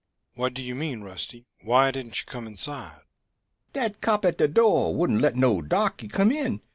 "What 0.33 0.55
do 0.55 0.63
you 0.63 0.73
mean, 0.73 1.01
Rusty? 1.03 1.45
Why 1.63 1.91
didn't 1.91 2.17
you 2.19 2.25
come 2.25 2.47
inside?" 2.47 3.01
"Dat 3.73 4.01
cop 4.01 4.25
at 4.25 4.39
de 4.39 4.47
door 4.47 4.95
wouldn't 4.95 5.21
let 5.21 5.35
no 5.35 5.61
darky 5.61 6.07
come 6.07 6.31
in. 6.31 6.59